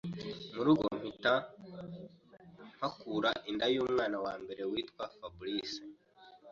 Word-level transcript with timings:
mu 0.53 0.61
rugo 0.67 0.85
mpita 0.97 1.33
mpakura 2.77 3.31
inda 3.49 3.65
y’umwana 3.73 4.17
wa 4.25 4.33
mbere 4.41 4.61
witwa 4.71 5.03
Fabrice, 5.17 5.79